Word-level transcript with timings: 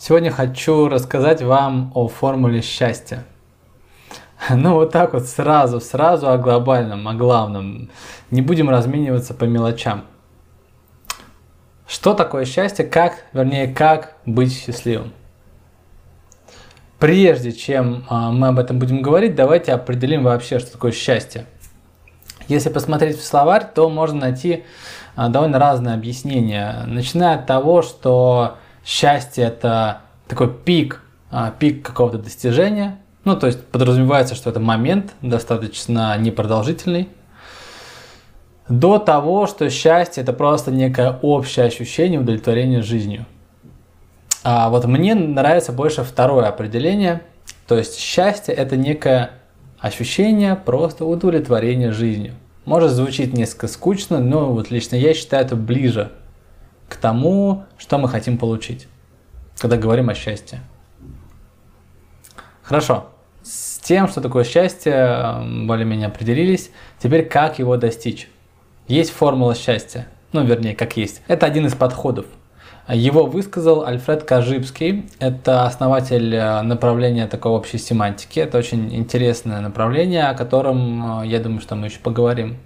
Сегодня 0.00 0.30
хочу 0.30 0.88
рассказать 0.88 1.42
вам 1.42 1.90
о 1.92 2.06
формуле 2.06 2.62
счастья. 2.62 3.24
Ну 4.48 4.74
вот 4.74 4.92
так 4.92 5.12
вот 5.12 5.26
сразу, 5.26 5.80
сразу 5.80 6.30
о 6.30 6.38
глобальном, 6.38 7.08
о 7.08 7.14
главном. 7.14 7.90
Не 8.30 8.40
будем 8.40 8.70
размениваться 8.70 9.34
по 9.34 9.42
мелочам. 9.42 10.04
Что 11.88 12.14
такое 12.14 12.44
счастье? 12.44 12.84
Как, 12.84 13.24
вернее, 13.32 13.66
как 13.66 14.14
быть 14.24 14.56
счастливым? 14.56 15.12
Прежде 17.00 17.50
чем 17.50 18.04
а, 18.08 18.30
мы 18.30 18.48
об 18.48 18.60
этом 18.60 18.78
будем 18.78 19.02
говорить, 19.02 19.34
давайте 19.34 19.72
определим 19.72 20.22
вообще, 20.22 20.60
что 20.60 20.70
такое 20.70 20.92
счастье. 20.92 21.46
Если 22.46 22.68
посмотреть 22.68 23.18
в 23.18 23.24
словарь, 23.24 23.66
то 23.74 23.90
можно 23.90 24.20
найти 24.20 24.62
а, 25.16 25.28
довольно 25.28 25.58
разные 25.58 25.94
объяснения. 25.94 26.84
Начиная 26.86 27.34
от 27.34 27.46
того, 27.46 27.82
что 27.82 28.58
счастье 28.88 29.44
это 29.44 30.00
такой 30.26 30.50
пик, 30.50 31.02
а, 31.30 31.50
пик 31.50 31.84
какого-то 31.84 32.16
достижения. 32.16 32.98
Ну, 33.24 33.36
то 33.36 33.46
есть 33.46 33.62
подразумевается, 33.66 34.34
что 34.34 34.48
это 34.48 34.60
момент 34.60 35.12
достаточно 35.20 36.16
непродолжительный. 36.16 37.10
До 38.70 38.98
того, 38.98 39.46
что 39.46 39.68
счастье 39.68 40.22
это 40.22 40.32
просто 40.32 40.70
некое 40.70 41.18
общее 41.20 41.66
ощущение 41.66 42.18
удовлетворения 42.18 42.80
жизнью. 42.80 43.26
А 44.42 44.70
вот 44.70 44.86
мне 44.86 45.14
нравится 45.14 45.72
больше 45.72 46.02
второе 46.02 46.46
определение. 46.46 47.22
То 47.66 47.76
есть 47.76 47.98
счастье 47.98 48.54
это 48.54 48.76
некое 48.78 49.32
ощущение 49.78 50.56
просто 50.56 51.04
удовлетворения 51.04 51.92
жизнью. 51.92 52.34
Может 52.64 52.92
звучит 52.92 53.34
несколько 53.34 53.68
скучно, 53.68 54.18
но 54.18 54.52
вот 54.52 54.70
лично 54.70 54.96
я 54.96 55.12
считаю 55.12 55.44
это 55.44 55.56
ближе 55.56 56.10
к 56.88 56.96
тому, 56.96 57.64
что 57.76 57.98
мы 57.98 58.08
хотим 58.08 58.38
получить, 58.38 58.88
когда 59.58 59.76
говорим 59.76 60.08
о 60.08 60.14
счастье. 60.14 60.60
Хорошо. 62.62 63.06
С 63.42 63.78
тем, 63.78 64.08
что 64.08 64.20
такое 64.20 64.44
счастье, 64.44 65.36
более-менее 65.64 66.08
определились. 66.08 66.70
Теперь 66.98 67.26
как 67.26 67.58
его 67.58 67.76
достичь? 67.76 68.28
Есть 68.88 69.10
формула 69.10 69.54
счастья. 69.54 70.06
Ну, 70.32 70.44
вернее, 70.44 70.74
как 70.74 70.96
есть. 70.96 71.22
Это 71.28 71.46
один 71.46 71.66
из 71.66 71.74
подходов. 71.74 72.26
Его 72.88 73.26
высказал 73.26 73.84
Альфред 73.84 74.24
Кажибский. 74.24 75.10
Это 75.18 75.64
основатель 75.64 76.34
э, 76.34 76.62
направления 76.62 77.26
такой 77.26 77.52
общей 77.52 77.76
семантики. 77.76 78.40
Это 78.40 78.56
очень 78.56 78.94
интересное 78.94 79.60
направление, 79.60 80.28
о 80.28 80.34
котором, 80.34 81.22
э, 81.22 81.26
я 81.26 81.38
думаю, 81.38 81.60
что 81.60 81.74
мы 81.74 81.86
еще 81.86 81.98
поговорим. 81.98 82.56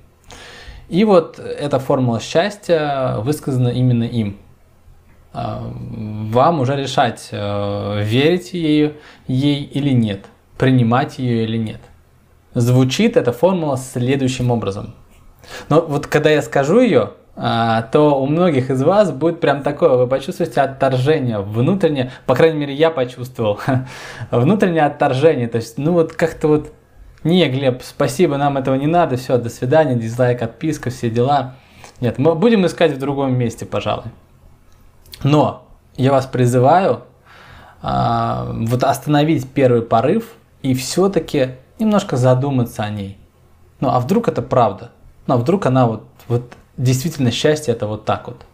И 0.92 1.04
вот 1.04 1.38
эта 1.38 1.78
формула 1.78 2.20
счастья 2.20 3.16
высказана 3.18 3.68
именно 3.68 4.04
им. 4.04 4.36
Э, 5.32 5.58
вам 6.32 6.60
уже 6.60 6.76
решать, 6.76 7.28
верить 7.32 8.52
ей, 8.52 8.94
ей 9.26 9.64
или 9.64 9.90
нет, 9.90 10.26
принимать 10.58 11.18
ее 11.18 11.44
или 11.44 11.56
нет. 11.56 11.80
Звучит 12.54 13.16
эта 13.16 13.32
формула 13.32 13.78
следующим 13.78 14.50
образом. 14.50 14.94
Но 15.68 15.80
вот 15.80 16.06
когда 16.06 16.30
я 16.30 16.42
скажу 16.42 16.80
ее, 16.80 17.12
а, 17.34 17.82
то 17.82 18.20
у 18.20 18.26
многих 18.26 18.70
из 18.70 18.82
вас 18.82 19.10
будет 19.10 19.40
прям 19.40 19.62
такое, 19.62 19.90
вы 19.90 20.06
почувствуете 20.06 20.60
отторжение 20.60 21.38
внутреннее, 21.40 22.12
по 22.26 22.34
крайней 22.34 22.58
мере 22.58 22.74
я 22.74 22.90
почувствовал, 22.90 23.58
внутреннее 24.30 24.84
отторжение, 24.84 25.48
то 25.48 25.56
есть 25.56 25.78
ну 25.78 25.92
вот 25.92 26.12
как-то 26.12 26.48
вот, 26.48 26.72
не, 27.24 27.48
Глеб, 27.48 27.82
спасибо, 27.84 28.36
нам 28.36 28.56
этого 28.56 28.74
не 28.74 28.86
надо, 28.86 29.16
все, 29.16 29.38
до 29.38 29.48
свидания, 29.48 29.94
дизлайк, 29.94 30.42
отписка, 30.42 30.90
все 30.90 31.08
дела. 31.08 31.54
Нет, 32.00 32.18
мы 32.18 32.34
будем 32.34 32.66
искать 32.66 32.92
в 32.92 32.98
другом 32.98 33.36
месте, 33.36 33.64
пожалуй. 33.64 34.06
Но 35.22 35.68
я 35.96 36.10
вас 36.10 36.26
призываю 36.26 37.02
а, 37.80 38.52
вот 38.52 38.82
остановить 38.82 39.48
первый 39.48 39.82
порыв 39.82 40.32
и 40.62 40.74
все-таки 40.74 41.56
немножко 41.78 42.16
задуматься 42.16 42.82
о 42.82 42.90
ней. 42.90 43.18
Ну 43.80 43.88
а 43.88 44.00
вдруг 44.00 44.28
это 44.28 44.42
правда? 44.42 44.90
Ну 45.26 45.34
а 45.34 45.36
вдруг 45.36 45.66
она 45.66 45.86
вот, 45.86 46.04
вот 46.28 46.52
действительно 46.76 47.30
счастье 47.30 47.72
это 47.72 47.86
вот 47.86 48.04
так 48.04 48.26
вот. 48.28 48.46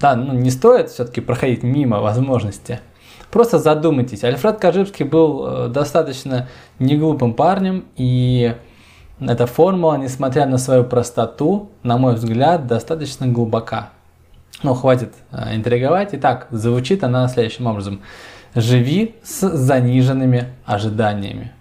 Да, 0.00 0.16
ну 0.16 0.32
не 0.32 0.50
стоит 0.50 0.90
все-таки 0.90 1.20
проходить 1.20 1.62
мимо 1.62 2.00
возможности. 2.00 2.80
Просто 3.30 3.58
задумайтесь. 3.58 4.24
Альфред 4.24 4.58
Кажибский 4.58 5.04
был 5.04 5.46
э, 5.46 5.68
достаточно 5.68 6.48
неглупым 6.78 7.34
парнем, 7.34 7.84
и 7.96 8.54
эта 9.20 9.46
формула, 9.46 9.96
несмотря 9.96 10.46
на 10.46 10.58
свою 10.58 10.84
простоту, 10.84 11.70
на 11.82 11.98
мой 11.98 12.14
взгляд, 12.14 12.66
достаточно 12.66 13.26
глубока. 13.26 13.90
Ну, 14.62 14.74
хватит 14.74 15.12
э, 15.30 15.54
интриговать. 15.56 16.10
Итак, 16.12 16.48
звучит 16.50 17.04
она 17.04 17.28
следующим 17.28 17.66
образом. 17.66 18.00
Живи 18.54 19.14
с 19.22 19.48
заниженными 19.48 20.48
ожиданиями. 20.64 21.52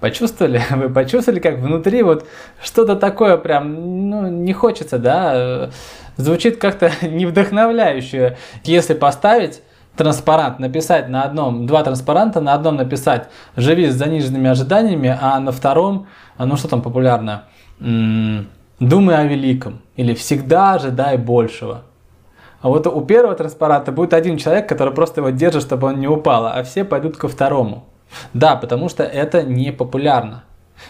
Почувствовали? 0.00 0.62
Вы 0.70 0.88
почувствовали, 0.88 1.40
как 1.40 1.58
внутри 1.58 2.02
вот 2.02 2.26
что-то 2.62 2.96
такое 2.96 3.36
прям, 3.36 4.08
ну, 4.10 4.28
не 4.28 4.52
хочется, 4.52 4.98
да? 4.98 5.70
Звучит 6.16 6.56
как-то 6.56 6.90
не 7.06 7.26
вдохновляюще. 7.26 8.36
Если 8.64 8.94
поставить 8.94 9.62
транспарант, 9.96 10.58
написать 10.58 11.08
на 11.08 11.22
одном, 11.24 11.66
два 11.66 11.82
транспаранта, 11.82 12.40
на 12.40 12.54
одном 12.54 12.76
написать 12.76 13.28
«Живи 13.56 13.86
с 13.86 13.94
заниженными 13.94 14.48
ожиданиями», 14.48 15.16
а 15.20 15.38
на 15.40 15.52
втором, 15.52 16.06
ну 16.38 16.56
что 16.56 16.68
там 16.68 16.80
популярно, 16.80 17.44
«Думай 17.78 19.16
о 19.16 19.24
великом» 19.24 19.82
или 19.96 20.14
«Всегда 20.14 20.74
ожидай 20.74 21.18
большего». 21.18 21.82
А 22.62 22.68
вот 22.68 22.86
у 22.86 23.00
первого 23.02 23.34
транспаранта 23.34 23.90
будет 23.90 24.14
один 24.14 24.36
человек, 24.36 24.68
который 24.68 24.94
просто 24.94 25.20
его 25.20 25.30
держит, 25.30 25.62
чтобы 25.62 25.88
он 25.88 25.98
не 25.98 26.08
упал, 26.08 26.46
а 26.46 26.62
все 26.62 26.84
пойдут 26.84 27.16
ко 27.16 27.26
второму. 27.26 27.89
Да, 28.34 28.56
потому 28.56 28.88
что 28.88 29.02
это 29.02 29.42
не 29.42 29.72
популярно. 29.72 30.44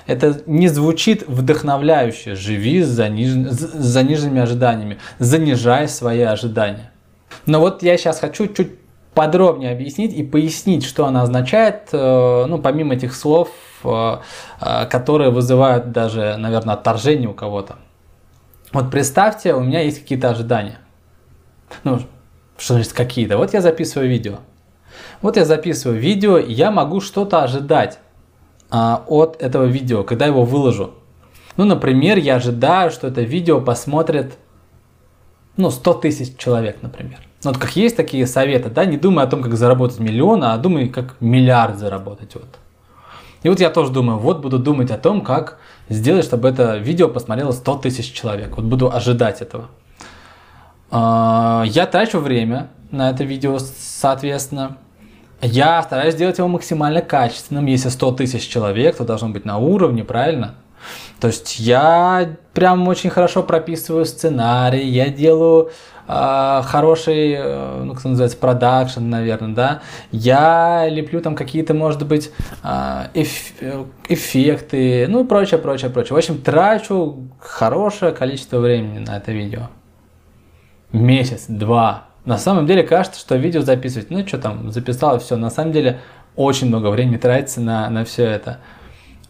Это 0.06 0.42
не 0.46 0.68
звучит 0.68 1.24
вдохновляюще. 1.26 2.34
Живи 2.34 2.82
с, 2.82 2.88
заниж... 2.88 3.30
с 3.50 3.58
заниженными 3.58 4.40
ожиданиями. 4.40 4.98
Занижай 5.18 5.88
свои 5.88 6.22
ожидания. 6.22 6.92
Но 7.46 7.60
вот 7.60 7.82
я 7.82 7.96
сейчас 7.96 8.20
хочу 8.20 8.46
чуть 8.48 8.70
подробнее 9.14 9.72
объяснить 9.72 10.14
и 10.14 10.22
пояснить, 10.22 10.84
что 10.84 11.06
она 11.06 11.22
означает, 11.22 11.88
э, 11.92 12.44
ну, 12.46 12.58
помимо 12.58 12.94
этих 12.94 13.14
слов, 13.14 13.50
э, 13.84 14.18
э, 14.60 14.86
которые 14.86 15.30
вызывают 15.30 15.90
даже, 15.92 16.36
наверное, 16.38 16.74
отторжение 16.74 17.28
у 17.28 17.34
кого-то. 17.34 17.76
Вот 18.72 18.90
представьте, 18.90 19.54
у 19.54 19.60
меня 19.60 19.80
есть 19.80 20.00
какие-то 20.00 20.30
ожидания. 20.30 20.78
Ну, 21.82 22.00
что 22.56 22.74
значит 22.74 22.92
какие-то? 22.92 23.36
Вот 23.36 23.52
я 23.52 23.60
записываю 23.60 24.08
видео. 24.08 24.38
Вот 25.22 25.36
я 25.36 25.44
записываю 25.44 25.98
видео, 25.98 26.38
и 26.38 26.52
я 26.52 26.70
могу 26.70 27.00
что-то 27.00 27.42
ожидать 27.42 27.98
а, 28.70 29.04
от 29.08 29.40
этого 29.42 29.64
видео, 29.64 30.04
когда 30.04 30.26
его 30.26 30.44
выложу. 30.44 30.94
Ну, 31.56 31.64
например, 31.64 32.18
я 32.18 32.36
ожидаю, 32.36 32.90
что 32.90 33.08
это 33.08 33.22
видео 33.22 33.60
посмотрит, 33.60 34.38
ну, 35.56 35.70
100 35.70 35.94
тысяч 35.94 36.36
человек, 36.36 36.78
например. 36.82 37.18
Ну, 37.42 37.50
вот 37.50 37.58
как 37.58 37.76
есть 37.76 37.96
такие 37.96 38.26
советы, 38.26 38.70
да, 38.70 38.84
не 38.84 38.96
думай 38.96 39.24
о 39.24 39.26
том, 39.26 39.42
как 39.42 39.54
заработать 39.56 39.98
миллион, 39.98 40.44
а 40.44 40.56
думай, 40.56 40.88
как 40.88 41.16
миллиард 41.20 41.78
заработать, 41.78 42.34
вот. 42.34 42.58
И 43.42 43.48
вот 43.48 43.58
я 43.60 43.70
тоже 43.70 43.90
думаю, 43.90 44.18
вот 44.18 44.40
буду 44.40 44.58
думать 44.58 44.90
о 44.90 44.98
том, 44.98 45.22
как 45.22 45.58
сделать, 45.88 46.24
чтобы 46.24 46.48
это 46.48 46.76
видео 46.76 47.08
посмотрело 47.08 47.52
100 47.52 47.78
тысяч 47.78 48.12
человек. 48.12 48.56
Вот 48.56 48.66
буду 48.66 48.92
ожидать 48.92 49.40
этого. 49.40 49.68
А, 50.90 51.64
я 51.66 51.86
трачу 51.86 52.18
время 52.18 52.68
на 52.90 53.10
это 53.10 53.24
видео, 53.24 53.58
соответственно. 53.58 54.76
Я 55.42 55.82
стараюсь 55.82 56.14
сделать 56.14 56.38
его 56.38 56.48
максимально 56.48 57.00
качественным. 57.00 57.66
Если 57.66 57.88
100 57.88 58.12
тысяч 58.12 58.46
человек, 58.46 58.96
то 58.96 59.04
должно 59.04 59.28
быть 59.30 59.44
на 59.44 59.58
уровне, 59.58 60.04
правильно? 60.04 60.54
То 61.20 61.28
есть 61.28 61.58
я 61.58 62.36
прям 62.54 62.88
очень 62.88 63.10
хорошо 63.10 63.42
прописываю 63.42 64.06
сценарий, 64.06 64.88
я 64.88 65.10
делаю 65.10 65.70
э, 66.08 66.62
хороший, 66.64 67.34
э, 67.36 67.82
ну 67.84 67.94
как 67.94 68.04
называется, 68.04 68.38
продакшн, 68.38 69.06
наверное, 69.08 69.54
да. 69.54 69.82
Я 70.10 70.88
леплю 70.88 71.20
там 71.20 71.34
какие-то, 71.34 71.74
может 71.74 72.06
быть, 72.06 72.30
э, 72.62 73.06
эф, 73.12 73.52
эффекты, 74.08 75.06
ну 75.08 75.26
прочее, 75.26 75.60
прочее, 75.60 75.90
прочее. 75.90 76.14
В 76.14 76.18
общем, 76.18 76.38
трачу 76.38 77.28
хорошее 77.38 78.12
количество 78.12 78.58
времени 78.58 78.98
на 78.98 79.18
это 79.18 79.32
видео. 79.32 79.68
Месяц, 80.92 81.44
два, 81.48 82.09
на 82.24 82.38
самом 82.38 82.66
деле 82.66 82.82
кажется, 82.82 83.20
что 83.20 83.36
видео 83.36 83.62
записывать, 83.62 84.10
ну 84.10 84.26
что 84.26 84.38
там, 84.38 84.70
записал 84.70 85.16
и 85.16 85.20
все. 85.20 85.36
На 85.36 85.50
самом 85.50 85.72
деле 85.72 86.00
очень 86.36 86.68
много 86.68 86.88
времени 86.88 87.16
тратится 87.16 87.60
на, 87.60 87.88
на 87.90 88.04
все 88.04 88.24
это. 88.24 88.58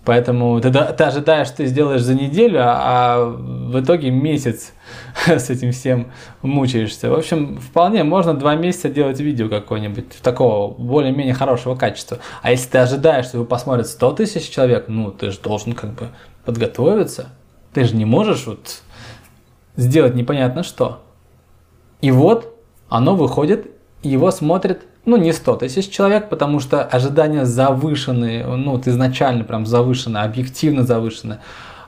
Поэтому 0.04 0.58
ты, 0.60 0.70
ты 0.72 1.04
ожидаешь, 1.04 1.48
что 1.48 1.58
ты 1.58 1.66
сделаешь 1.66 2.00
за 2.00 2.14
неделю, 2.14 2.60
а, 2.60 2.78
а 2.78 3.24
в 3.26 3.80
итоге 3.80 4.10
месяц 4.10 4.72
с 5.26 5.50
этим 5.50 5.72
всем 5.72 6.10
мучаешься. 6.42 7.10
В 7.10 7.14
общем, 7.14 7.58
вполне 7.58 8.02
можно 8.02 8.32
два 8.32 8.54
месяца 8.54 8.88
делать 8.88 9.20
видео 9.20 9.48
какое-нибудь 9.48 10.16
такого 10.22 10.72
более-менее 10.72 11.34
хорошего 11.34 11.74
качества. 11.74 12.18
А 12.40 12.50
если 12.50 12.70
ты 12.70 12.78
ожидаешь, 12.78 13.26
что 13.26 13.36
его 13.36 13.44
посмотрят 13.44 13.86
100 13.86 14.12
тысяч 14.12 14.48
человек, 14.48 14.86
ну 14.88 15.10
ты 15.10 15.30
же 15.30 15.38
должен 15.38 15.74
как 15.74 15.92
бы 15.92 16.08
подготовиться. 16.46 17.28
Ты 17.74 17.84
же 17.84 17.94
не 17.94 18.06
можешь 18.06 18.46
вот 18.46 18.82
сделать 19.76 20.14
непонятно 20.14 20.62
что. 20.62 21.02
И 22.00 22.10
вот 22.10 22.59
оно 22.90 23.14
выходит, 23.16 23.70
его 24.02 24.30
смотрит, 24.30 24.82
ну, 25.06 25.16
не 25.16 25.32
100 25.32 25.56
тысяч 25.56 25.88
человек, 25.88 26.28
потому 26.28 26.60
что 26.60 26.82
ожидания 26.82 27.46
завышены, 27.46 28.44
ну, 28.44 28.72
вот 28.72 28.86
изначально 28.86 29.44
прям 29.44 29.64
завышены, 29.64 30.18
объективно 30.18 30.84
завышены, 30.84 31.38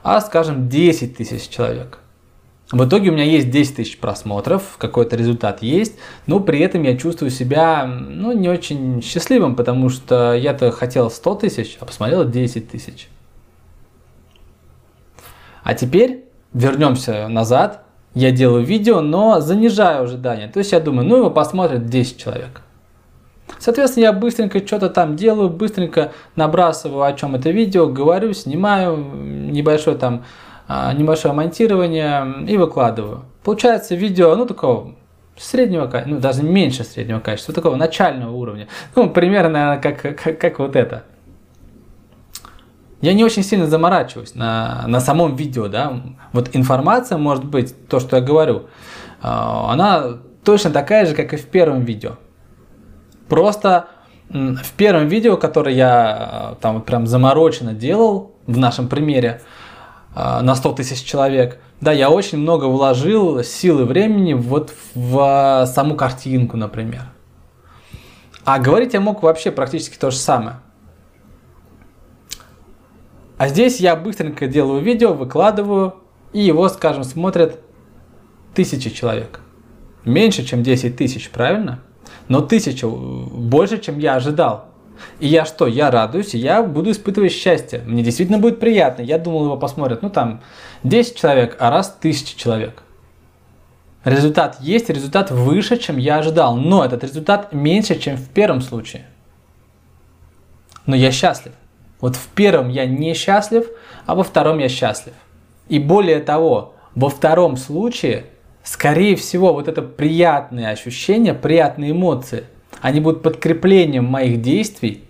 а, 0.01 0.19
скажем, 0.21 0.69
10 0.69 1.15
тысяч 1.15 1.47
человек. 1.49 1.99
В 2.71 2.87
итоге 2.87 3.11
у 3.11 3.13
меня 3.13 3.25
есть 3.25 3.51
10 3.51 3.75
тысяч 3.75 3.99
просмотров, 3.99 4.77
какой-то 4.79 5.15
результат 5.15 5.61
есть, 5.61 5.93
но 6.25 6.39
при 6.39 6.59
этом 6.59 6.81
я 6.81 6.97
чувствую 6.97 7.29
себя 7.29 7.85
ну, 7.85 8.31
не 8.31 8.49
очень 8.49 9.01
счастливым, 9.03 9.55
потому 9.55 9.89
что 9.89 10.33
я-то 10.33 10.71
хотел 10.71 11.11
100 11.11 11.35
тысяч, 11.35 11.77
а 11.79 11.85
посмотрел 11.85 12.27
10 12.27 12.71
тысяч. 12.71 13.09
А 15.63 15.75
теперь 15.75 16.25
вернемся 16.53 17.27
назад. 17.27 17.82
Я 18.13 18.31
делаю 18.31 18.63
видео, 18.63 19.01
но 19.01 19.39
занижаю 19.39 20.03
ожидания. 20.03 20.47
То 20.47 20.59
есть 20.59 20.71
я 20.71 20.79
думаю, 20.79 21.07
ну 21.07 21.17
его 21.17 21.29
посмотрят 21.29 21.87
10 21.87 22.17
человек. 22.17 22.61
Соответственно, 23.59 24.03
я 24.03 24.13
быстренько 24.13 24.65
что-то 24.65 24.89
там 24.89 25.15
делаю, 25.15 25.49
быстренько 25.49 26.11
набрасываю, 26.35 27.03
о 27.03 27.13
чем 27.13 27.35
это 27.35 27.49
видео, 27.49 27.87
говорю, 27.87 28.33
снимаю, 28.33 28.97
небольшое 28.97 29.97
там 29.97 30.23
а, 30.67 30.93
небольшое 30.93 31.33
монтирование 31.33 32.45
и 32.47 32.57
выкладываю. 32.57 33.25
Получается 33.43 33.95
видео, 33.95 34.35
ну, 34.35 34.45
такого 34.45 34.95
среднего 35.37 35.87
качества, 35.87 36.15
ну, 36.15 36.19
даже 36.21 36.43
меньше 36.43 36.83
среднего 36.83 37.19
качества, 37.19 37.53
такого 37.53 37.75
начального 37.75 38.31
уровня. 38.31 38.67
Ну, 38.95 39.09
примерно, 39.09 39.49
наверное, 39.49 39.81
как, 39.81 40.17
как, 40.17 40.39
как 40.39 40.59
вот 40.59 40.75
это. 40.75 41.03
Я 43.03 43.13
не 43.13 43.25
очень 43.25 43.43
сильно 43.43 43.67
заморачиваюсь 43.67 44.33
на, 44.33 44.85
на 44.87 45.01
самом 45.01 45.35
видео, 45.35 45.67
да. 45.67 46.01
Вот 46.31 46.51
информация, 46.53 47.17
может 47.17 47.43
быть, 47.43 47.89
то, 47.89 47.99
что 47.99 48.15
я 48.15 48.21
говорю, 48.21 48.67
а, 49.21 49.73
она 49.73 50.19
точно 50.45 50.69
такая 50.69 51.05
же, 51.05 51.13
как 51.13 51.33
и 51.33 51.35
в 51.35 51.45
первом 51.47 51.81
видео. 51.81 52.13
Просто 53.27 53.87
в 54.29 54.71
первом 54.77 55.09
видео, 55.09 55.35
которое 55.35 55.75
я 55.75 55.89
а, 55.91 56.57
там 56.61 56.75
вот 56.75 56.85
прям 56.85 57.05
замороченно 57.05 57.73
делал, 57.73 58.37
в 58.47 58.57
нашем 58.57 58.87
примере, 58.87 59.41
а, 60.15 60.41
на 60.41 60.55
100 60.55 60.71
тысяч 60.71 61.03
человек. 61.03 61.59
Да, 61.81 61.91
я 61.91 62.09
очень 62.09 62.37
много 62.37 62.67
вложил 62.67 63.43
силы 63.43 63.83
времени 63.83 64.31
вот 64.31 64.73
в 64.95 65.65
саму 65.65 65.95
картинку, 65.95 66.55
например. 66.55 67.03
А 68.45 68.59
говорить 68.59 68.93
я 68.93 69.01
мог 69.01 69.23
вообще 69.23 69.51
практически 69.51 69.97
то 69.97 70.09
же 70.09 70.15
самое. 70.15 70.61
А 73.43 73.49
здесь 73.49 73.81
я 73.81 73.97
быстренько 73.97 74.47
делаю 74.47 74.81
видео, 74.81 75.11
выкладываю, 75.11 75.95
и 76.31 76.39
его, 76.39 76.69
скажем, 76.69 77.03
смотрят 77.03 77.59
тысячи 78.55 78.89
человек. 78.89 79.41
Меньше, 80.05 80.45
чем 80.45 80.63
10 80.63 80.95
тысяч, 80.95 81.29
правильно? 81.29 81.81
Но 82.29 82.39
тысяча 82.39 82.87
больше, 82.87 83.79
чем 83.79 83.99
я 83.99 84.15
ожидал. 84.15 84.69
И 85.19 85.27
я 85.27 85.43
что? 85.43 85.67
Я 85.67 85.91
радуюсь, 85.91 86.33
и 86.35 86.37
я 86.37 86.63
буду 86.63 86.91
испытывать 86.91 87.33
счастье. 87.33 87.81
Мне 87.85 88.01
действительно 88.01 88.39
будет 88.39 88.61
приятно. 88.61 89.01
Я 89.01 89.17
думал, 89.17 89.43
его 89.43 89.57
посмотрят, 89.57 90.03
ну 90.03 90.09
там, 90.09 90.39
10 90.85 91.13
человек, 91.17 91.57
а 91.59 91.69
раз 91.69 91.97
тысяча 91.99 92.39
человек. 92.39 92.83
Результат 94.05 94.55
есть, 94.61 94.89
результат 94.89 95.31
выше, 95.31 95.75
чем 95.75 95.97
я 95.97 96.19
ожидал. 96.19 96.55
Но 96.55 96.85
этот 96.85 97.03
результат 97.03 97.51
меньше, 97.51 97.99
чем 97.99 98.15
в 98.15 98.29
первом 98.29 98.61
случае. 98.61 99.05
Но 100.85 100.95
я 100.95 101.11
счастлив. 101.11 101.51
Вот 102.03 102.17
в 102.17 102.27
первом 102.27 102.67
я 102.67 102.85
не 102.85 103.13
счастлив, 103.13 103.65
а 104.05 104.15
во 104.15 104.23
втором 104.23 104.59
я 104.59 104.67
счастлив. 104.67 105.13
И 105.69 105.79
более 105.79 106.19
того, 106.19 106.75
во 106.95 107.07
втором 107.07 107.55
случае, 107.55 108.25
скорее 108.61 109.15
всего, 109.15 109.53
вот 109.53 109.69
это 109.69 109.81
приятные 109.81 110.67
ощущения, 110.67 111.33
приятные 111.33 111.91
эмоции– 111.91 112.43
они 112.81 112.99
будут 112.99 113.23
подкреплением 113.23 114.05
моих 114.05 114.41
действий, 114.41 115.05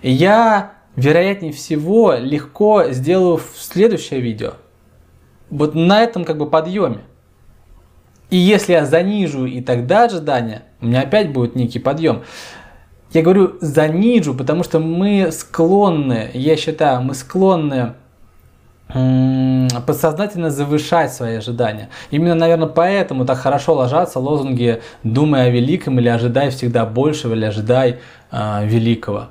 и 0.00 0.10
я, 0.10 0.72
вероятнее 0.96 1.52
всего, 1.52 2.14
легко 2.14 2.84
сделаю 2.90 3.40
следующее 3.54 4.20
видео. 4.20 4.54
Вот 5.50 5.74
на 5.74 6.02
этом 6.02 6.24
как 6.24 6.38
бы 6.38 6.48
подъеме. 6.48 7.00
И 8.30 8.36
если 8.36 8.72
я 8.72 8.84
занижу 8.84 9.46
и 9.46 9.60
тогда 9.60 10.04
ожидания, 10.04 10.62
у 10.80 10.86
меня 10.86 11.02
опять 11.02 11.32
будет 11.32 11.54
некий 11.54 11.78
подъем. 11.78 12.22
Я 13.12 13.22
говорю 13.22 13.56
занижу, 13.60 14.34
потому 14.34 14.62
что 14.64 14.80
мы 14.80 15.30
склонны, 15.32 16.30
я 16.34 16.56
считаю, 16.56 17.00
мы 17.02 17.14
склонны 17.14 17.94
подсознательно 18.88 20.50
завышать 20.50 21.12
свои 21.12 21.36
ожидания. 21.36 21.90
Именно, 22.10 22.34
наверное, 22.34 22.68
поэтому 22.68 23.26
так 23.26 23.38
хорошо 23.38 23.74
ложатся 23.74 24.18
лозунги 24.18 24.80
«думай 25.02 25.46
о 25.46 25.50
великом» 25.50 25.98
или 25.98 26.08
«ожидай 26.08 26.48
всегда 26.50 26.86
большего» 26.86 27.34
или 27.34 27.44
«ожидай 27.44 27.98
э, 28.30 28.66
великого». 28.66 29.26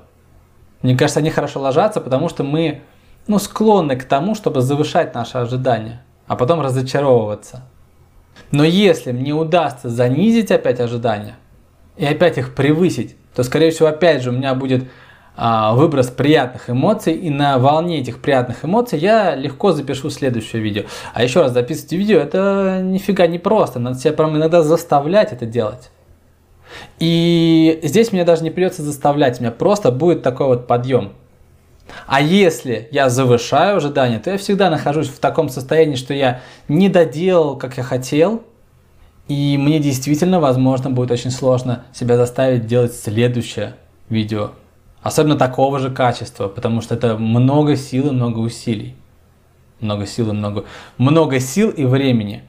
Мне 0.83 0.95
кажется, 0.95 1.21
они 1.21 1.31
хорошо 1.31 1.59
ложатся, 1.59 2.01
потому 2.01 2.29
что 2.29 2.43
мы 2.43 2.81
ну, 3.25 3.39
склонны 3.39 3.95
к 3.95 4.03
тому, 4.03 4.35
чтобы 4.35 4.61
завышать 4.61 5.15
наши 5.15 5.39
ожидания, 5.39 6.03
а 6.27 6.35
потом 6.35 6.61
разочаровываться. 6.61 7.63
Но 8.51 8.63
если 8.63 9.11
мне 9.11 9.33
удастся 9.33 9.89
занизить 9.89 10.51
опять 10.51 10.79
ожидания 10.79 11.35
и 11.97 12.05
опять 12.05 12.37
их 12.37 12.53
превысить, 12.53 13.15
то, 13.37 13.43
скорее 13.43 13.69
всего, 13.69 13.87
опять 13.87 14.23
же 14.23 14.31
у 14.31 14.33
меня 14.33 14.55
будет 14.55 14.85
а, 15.35 15.75
выброс 15.75 16.07
приятных 16.07 16.71
эмоций, 16.71 17.13
и 17.13 17.29
на 17.29 17.59
волне 17.59 17.99
этих 17.99 18.19
приятных 18.19 18.65
эмоций 18.65 18.97
я 18.97 19.35
легко 19.35 19.73
запишу 19.73 20.09
следующее 20.09 20.59
видео. 20.59 20.85
А 21.13 21.21
еще 21.21 21.41
раз, 21.41 21.51
записывать 21.51 21.91
видео 21.91 22.17
это 22.17 22.79
нифига 22.81 23.27
не 23.27 23.37
просто, 23.37 23.77
надо 23.77 23.99
себя 23.99 24.13
прям 24.13 24.35
иногда 24.35 24.63
заставлять 24.63 25.33
это 25.33 25.45
делать. 25.45 25.91
И 26.97 27.79
здесь 27.83 28.11
мне 28.11 28.23
даже 28.23 28.41
не 28.41 28.49
придется 28.49 28.81
заставлять, 28.81 29.37
у 29.39 29.43
меня 29.43 29.51
просто 29.51 29.91
будет 29.91 30.23
такой 30.23 30.47
вот 30.47 30.65
подъем. 30.65 31.13
А 32.07 32.21
если 32.21 32.89
я 32.91 33.09
завышаю 33.09 33.77
ожидания, 33.77 34.17
то 34.17 34.31
я 34.31 34.39
всегда 34.39 34.71
нахожусь 34.71 35.09
в 35.09 35.19
таком 35.19 35.49
состоянии, 35.49 35.95
что 35.95 36.15
я 36.15 36.41
не 36.67 36.89
доделал, 36.89 37.55
как 37.55 37.77
я 37.77 37.83
хотел, 37.83 38.41
и 39.27 39.57
мне 39.57 39.79
действительно, 39.79 40.39
возможно, 40.39 40.89
будет 40.89 41.11
очень 41.11 41.31
сложно 41.31 41.83
себя 41.93 42.15
заставить 42.17 42.65
делать 42.65 42.93
следующее 42.93 43.75
видео. 44.09 44.51
Особенно 45.01 45.37
такого 45.37 45.79
же 45.79 45.91
качества, 45.91 46.47
потому 46.47 46.81
что 46.81 46.95
это 46.95 47.17
много 47.17 47.75
сил 47.75 48.07
и 48.07 48.11
много 48.11 48.39
усилий. 48.39 48.95
Много 49.79 50.05
сил 50.05 50.29
и 50.29 50.33
много, 50.33 50.65
много 50.97 51.39
сил 51.39 51.69
и 51.69 51.85
времени. 51.85 52.43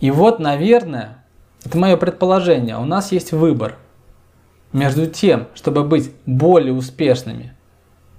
И 0.00 0.10
вот, 0.10 0.38
наверное, 0.38 1.24
это 1.64 1.78
мое 1.78 1.96
предположение, 1.96 2.76
у 2.76 2.84
нас 2.84 3.10
есть 3.10 3.32
выбор 3.32 3.76
между 4.72 5.06
тем, 5.06 5.48
чтобы 5.54 5.84
быть 5.84 6.12
более 6.26 6.74
успешными. 6.74 7.54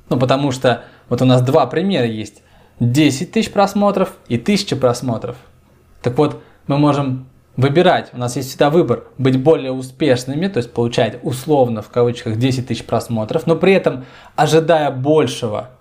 Ну, 0.10 0.17
потому 0.17 0.51
что 0.51 0.83
вот 1.10 1.21
у 1.21 1.25
нас 1.25 1.41
два 1.41 1.67
примера 1.67 2.05
есть. 2.05 2.41
10 2.79 3.31
тысяч 3.31 3.51
просмотров 3.51 4.13
и 4.27 4.36
1000 4.36 4.75
просмотров. 4.75 5.38
Так 6.01 6.17
вот, 6.17 6.41
мы 6.67 6.77
можем 6.77 7.27
выбирать. 7.57 8.09
У 8.13 8.17
нас 8.17 8.35
есть 8.35 8.50
всегда 8.50 8.69
выбор 8.69 9.05
быть 9.17 9.41
более 9.41 9.71
успешными, 9.71 10.47
то 10.47 10.57
есть 10.57 10.74
получать 10.74 11.19
условно 11.24 11.81
в 11.81 11.89
кавычках 11.89 12.38
10 12.38 12.67
тысяч 12.67 12.83
просмотров, 12.83 13.47
но 13.47 13.55
при 13.55 13.74
этом 13.74 14.05
ожидая 14.35 14.91
большего 14.91 15.71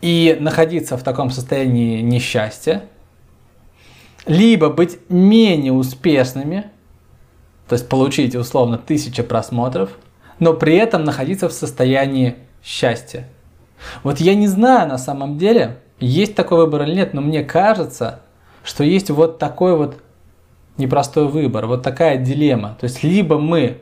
и 0.00 0.36
находиться 0.38 0.96
в 0.96 1.02
таком 1.02 1.30
состоянии 1.30 2.00
несчастья, 2.00 2.84
либо 4.26 4.68
быть 4.68 4.98
менее 5.08 5.72
успешными, 5.72 6.70
то 7.68 7.74
есть 7.74 7.88
получить 7.88 8.34
условно 8.34 8.76
1000 8.76 9.22
просмотров, 9.24 9.90
но 10.38 10.54
при 10.54 10.76
этом 10.76 11.04
находиться 11.04 11.48
в 11.48 11.52
состоянии 11.52 12.36
счастья. 12.62 13.28
Вот 14.02 14.20
я 14.20 14.34
не 14.34 14.48
знаю 14.48 14.88
на 14.88 14.98
самом 14.98 15.38
деле, 15.38 15.78
есть 16.00 16.34
такой 16.34 16.58
выбор 16.58 16.82
или 16.82 16.94
нет, 16.94 17.14
но 17.14 17.20
мне 17.20 17.42
кажется, 17.42 18.20
что 18.62 18.84
есть 18.84 19.10
вот 19.10 19.38
такой 19.38 19.76
вот 19.76 19.96
непростой 20.78 21.28
выбор, 21.28 21.66
вот 21.66 21.82
такая 21.82 22.16
дилемма. 22.16 22.76
То 22.80 22.84
есть 22.84 23.02
либо 23.02 23.38
мы 23.38 23.80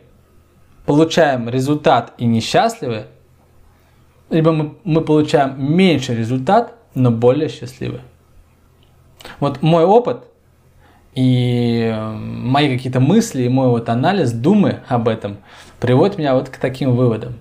получаем 0.87 1.49
результат 1.49 2.15
и 2.19 2.26
несчастливы, 2.26 3.07
либо 4.31 4.53
мы, 4.53 4.75
мы 4.85 5.03
получаем 5.03 5.55
меньше 5.59 6.15
результат, 6.15 6.75
но 6.95 7.11
более 7.11 7.49
счастливы. 7.49 8.00
Вот 9.41 9.62
мой 9.62 9.85
опыт 9.85 10.25
и 11.15 11.95
мои 12.15 12.75
какие-то 12.75 13.00
мысли, 13.00 13.43
и 13.43 13.49
мой 13.49 13.69
вот 13.69 13.88
анализ, 13.88 14.33
думы 14.33 14.81
об 14.88 15.09
этом 15.09 15.38
приводит 15.81 16.19
меня 16.19 16.35
вот 16.35 16.49
к 16.49 16.57
таким 16.57 16.97
выводам. 16.97 17.37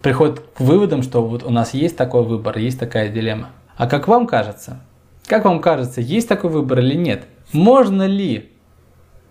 Приходит 0.00 0.40
к 0.40 0.60
выводам, 0.60 1.02
что 1.02 1.26
вот 1.26 1.42
у 1.42 1.50
нас 1.50 1.74
есть 1.74 1.96
такой 1.96 2.22
выбор, 2.22 2.58
есть 2.58 2.78
такая 2.78 3.08
дилемма. 3.08 3.50
А 3.76 3.86
как 3.88 4.08
вам 4.08 4.26
кажется? 4.26 4.80
Как 5.26 5.44
вам 5.44 5.60
кажется, 5.60 6.00
есть 6.00 6.28
такой 6.28 6.50
выбор 6.50 6.78
или 6.78 6.94
нет? 6.94 7.24
Можно 7.52 8.06
ли 8.06 8.52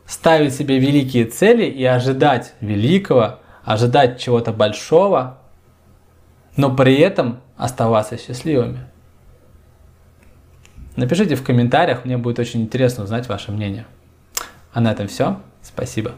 ставить 0.05 0.53
себе 0.53 0.79
великие 0.79 1.25
цели 1.25 1.65
и 1.65 1.83
ожидать 1.83 2.53
великого, 2.61 3.39
ожидать 3.63 4.19
чего-то 4.19 4.51
большого, 4.51 5.39
но 6.55 6.73
при 6.75 6.97
этом 6.97 7.41
оставаться 7.57 8.17
счастливыми? 8.17 8.79
Напишите 10.95 11.35
в 11.35 11.43
комментариях, 11.43 12.05
мне 12.05 12.17
будет 12.17 12.39
очень 12.39 12.61
интересно 12.61 13.03
узнать 13.03 13.27
ваше 13.27 13.51
мнение. 13.51 13.85
А 14.71 14.79
на 14.79 14.91
этом 14.91 15.07
все. 15.07 15.41
Спасибо. 15.61 16.13